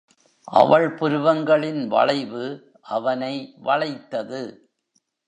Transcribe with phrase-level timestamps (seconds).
[0.47, 2.45] அவள் புருவங்களின் வளைவு
[2.81, 3.55] அவனை
[3.63, 4.41] வளைத்தது.